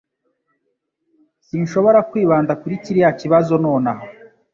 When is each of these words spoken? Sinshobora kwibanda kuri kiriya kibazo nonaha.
Sinshobora 1.47 1.99
kwibanda 2.09 2.51
kuri 2.61 2.75
kiriya 2.83 3.11
kibazo 3.19 3.53
nonaha. 3.63 4.03